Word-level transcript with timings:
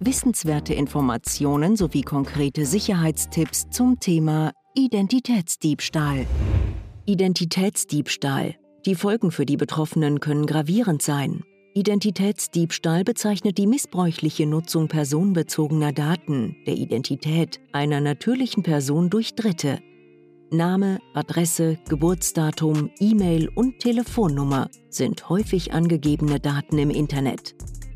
Wissenswerte 0.00 0.74
Informationen 0.74 1.76
sowie 1.76 2.02
konkrete 2.02 2.66
Sicherheitstipps 2.66 3.70
zum 3.70 4.00
Thema 4.00 4.52
Identitätsdiebstahl. 4.74 6.26
Identitätsdiebstahl. 7.06 8.56
Die 8.86 8.96
Folgen 8.96 9.30
für 9.30 9.46
die 9.46 9.56
Betroffenen 9.56 10.20
können 10.20 10.46
gravierend 10.46 11.00
sein. 11.00 11.44
Identitätsdiebstahl 11.74 13.04
bezeichnet 13.04 13.56
die 13.56 13.66
missbräuchliche 13.66 14.46
Nutzung 14.46 14.88
personenbezogener 14.88 15.92
Daten, 15.92 16.56
der 16.66 16.74
Identität 16.74 17.60
einer 17.72 18.00
natürlichen 18.00 18.62
Person 18.62 19.10
durch 19.10 19.34
Dritte. 19.34 19.78
Name, 20.50 20.98
Adresse, 21.14 21.78
Geburtsdatum, 21.88 22.90
E-Mail 22.98 23.48
und 23.48 23.78
Telefonnummer 23.78 24.70
sind 24.88 25.28
häufig 25.28 25.72
angegebene 25.72 26.40
Daten 26.40 26.78
im 26.78 26.90
Internet. 26.90 27.54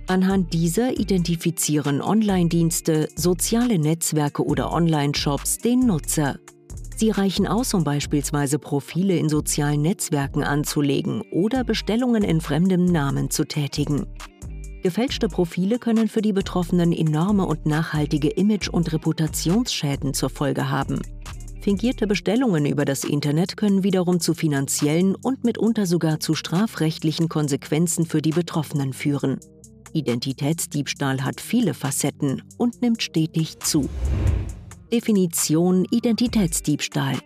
Anhand 0.08 0.54
dieser 0.54 0.98
identifizieren 0.98 2.00
Online-Dienste, 2.00 3.10
soziale 3.14 3.78
Netzwerke 3.78 4.42
oder 4.42 4.72
Online-Shops 4.72 5.58
den 5.58 5.80
Nutzer. 5.80 6.38
Sie 6.96 7.10
reichen 7.10 7.46
aus, 7.46 7.74
um 7.74 7.84
beispielsweise 7.84 8.58
Profile 8.58 9.18
in 9.18 9.28
sozialen 9.28 9.82
Netzwerken 9.82 10.42
anzulegen 10.42 11.20
oder 11.30 11.62
Bestellungen 11.62 12.24
in 12.24 12.40
fremdem 12.40 12.86
Namen 12.86 13.28
zu 13.28 13.44
tätigen. 13.44 14.06
Gefälschte 14.82 15.28
Profile 15.28 15.78
können 15.78 16.08
für 16.08 16.22
die 16.22 16.32
Betroffenen 16.32 16.94
enorme 16.94 17.44
und 17.44 17.66
nachhaltige 17.66 18.30
Image- 18.30 18.70
und 18.70 18.90
Reputationsschäden 18.90 20.14
zur 20.14 20.30
Folge 20.30 20.70
haben. 20.70 21.02
Fingierte 21.60 22.06
Bestellungen 22.06 22.64
über 22.64 22.86
das 22.86 23.04
Internet 23.04 23.58
können 23.58 23.82
wiederum 23.82 24.20
zu 24.20 24.32
finanziellen 24.32 25.14
und 25.16 25.44
mitunter 25.44 25.84
sogar 25.84 26.18
zu 26.18 26.34
strafrechtlichen 26.34 27.28
Konsequenzen 27.28 28.06
für 28.06 28.22
die 28.22 28.30
Betroffenen 28.30 28.94
führen. 28.94 29.38
Identitätsdiebstahl 29.92 31.24
hat 31.24 31.40
viele 31.40 31.74
Facetten 31.74 32.42
und 32.56 32.82
nimmt 32.82 33.02
stetig 33.02 33.58
zu. 33.60 33.88
Definition 34.92 35.84
Identitätsdiebstahl 35.90 37.18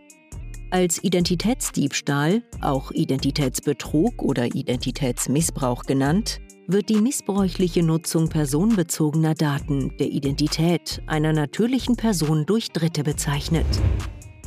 als 0.72 1.04
Identitätsdiebstahl, 1.04 2.42
auch 2.62 2.92
Identitätsbetrug 2.92 4.22
oder 4.22 4.46
Identitätsmissbrauch 4.46 5.82
genannt, 5.82 6.40
wird 6.66 6.88
die 6.88 6.96
missbräuchliche 6.96 7.82
Nutzung 7.82 8.30
personenbezogener 8.30 9.34
Daten 9.34 9.94
der 9.98 10.06
Identität 10.06 11.02
einer 11.06 11.34
natürlichen 11.34 11.96
Person 11.96 12.46
durch 12.46 12.70
Dritte 12.70 13.04
bezeichnet. 13.04 13.66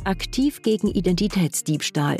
Aktiv 0.02 0.62
gegen 0.62 0.88
Identitätsdiebstahl 0.88 2.16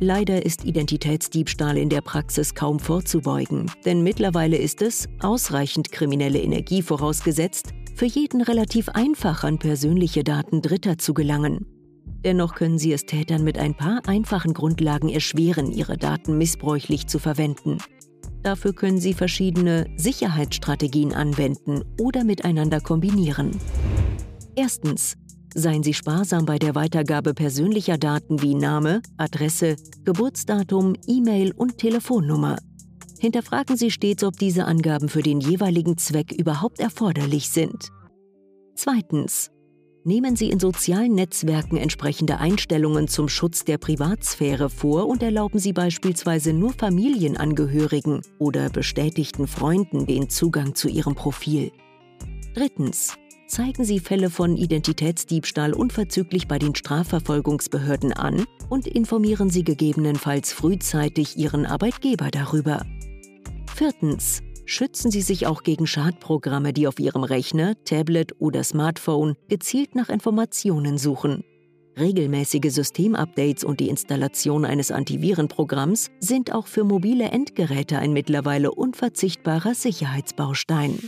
Leider 0.00 0.44
ist 0.44 0.64
Identitätsdiebstahl 0.64 1.78
in 1.78 1.88
der 1.88 2.00
Praxis 2.00 2.54
kaum 2.54 2.80
vorzubeugen, 2.80 3.70
denn 3.84 4.02
mittlerweile 4.02 4.56
ist 4.56 4.82
es, 4.82 5.08
ausreichend 5.20 5.92
kriminelle 5.92 6.40
Energie 6.40 6.82
vorausgesetzt, 6.82 7.68
für 7.94 8.06
jeden 8.06 8.42
relativ 8.42 8.88
einfach 8.88 9.44
an 9.44 9.58
persönliche 9.58 10.24
Daten 10.24 10.62
Dritter 10.62 10.98
zu 10.98 11.14
gelangen. 11.14 11.66
Dennoch 12.24 12.54
können 12.54 12.78
Sie 12.78 12.92
es 12.92 13.06
Tätern 13.06 13.44
mit 13.44 13.56
ein 13.56 13.74
paar 13.74 14.02
einfachen 14.08 14.52
Grundlagen 14.52 15.10
erschweren, 15.10 15.70
Ihre 15.70 15.96
Daten 15.96 16.38
missbräuchlich 16.38 17.06
zu 17.06 17.20
verwenden. 17.20 17.78
Dafür 18.42 18.72
können 18.72 18.98
Sie 18.98 19.14
verschiedene 19.14 19.86
Sicherheitsstrategien 19.96 21.14
anwenden 21.14 21.84
oder 22.00 22.24
miteinander 22.24 22.80
kombinieren. 22.80 23.52
Erstens 24.56 25.16
Seien 25.56 25.84
Sie 25.84 25.94
sparsam 25.94 26.46
bei 26.46 26.58
der 26.58 26.74
Weitergabe 26.74 27.32
persönlicher 27.32 27.96
Daten 27.96 28.42
wie 28.42 28.56
Name, 28.56 29.02
Adresse, 29.16 29.76
Geburtsdatum, 30.04 30.94
E-Mail 31.06 31.52
und 31.52 31.78
Telefonnummer. 31.78 32.56
Hinterfragen 33.20 33.76
Sie 33.76 33.92
stets, 33.92 34.24
ob 34.24 34.36
diese 34.36 34.64
Angaben 34.64 35.08
für 35.08 35.22
den 35.22 35.40
jeweiligen 35.40 35.96
Zweck 35.96 36.32
überhaupt 36.32 36.80
erforderlich 36.80 37.50
sind. 37.50 37.90
Zweitens. 38.74 39.50
Nehmen 40.06 40.36
Sie 40.36 40.50
in 40.50 40.60
sozialen 40.60 41.14
Netzwerken 41.14 41.78
entsprechende 41.78 42.38
Einstellungen 42.38 43.08
zum 43.08 43.28
Schutz 43.28 43.64
der 43.64 43.78
Privatsphäre 43.78 44.68
vor 44.68 45.06
und 45.06 45.22
erlauben 45.22 45.58
Sie 45.58 45.72
beispielsweise 45.72 46.52
nur 46.52 46.74
Familienangehörigen 46.74 48.20
oder 48.38 48.68
bestätigten 48.68 49.46
Freunden 49.46 50.04
den 50.04 50.28
Zugang 50.28 50.74
zu 50.74 50.88
Ihrem 50.88 51.14
Profil. 51.14 51.72
Drittens 52.54 53.16
zeigen 53.46 53.84
Sie 53.84 54.00
Fälle 54.00 54.30
von 54.30 54.56
Identitätsdiebstahl 54.56 55.72
unverzüglich 55.72 56.48
bei 56.48 56.58
den 56.58 56.74
Strafverfolgungsbehörden 56.74 58.12
an 58.12 58.44
und 58.68 58.86
informieren 58.86 59.50
Sie 59.50 59.64
gegebenenfalls 59.64 60.52
frühzeitig 60.52 61.36
Ihren 61.36 61.66
Arbeitgeber 61.66 62.30
darüber. 62.30 62.84
Viertens. 63.74 64.42
Schützen 64.66 65.10
Sie 65.10 65.20
sich 65.20 65.46
auch 65.46 65.62
gegen 65.62 65.86
Schadprogramme, 65.86 66.72
die 66.72 66.88
auf 66.88 66.98
Ihrem 66.98 67.22
Rechner, 67.22 67.74
Tablet 67.84 68.34
oder 68.38 68.64
Smartphone 68.64 69.36
gezielt 69.48 69.94
nach 69.94 70.08
Informationen 70.08 70.96
suchen. 70.96 71.44
Regelmäßige 71.98 72.72
Systemupdates 72.72 73.62
und 73.62 73.78
die 73.78 73.88
Installation 73.88 74.64
eines 74.64 74.90
Antivirenprogramms 74.90 76.10
sind 76.18 76.52
auch 76.52 76.66
für 76.66 76.82
mobile 76.82 77.26
Endgeräte 77.26 77.98
ein 77.98 78.12
mittlerweile 78.12 78.72
unverzichtbarer 78.72 79.74
Sicherheitsbaustein. 79.74 80.98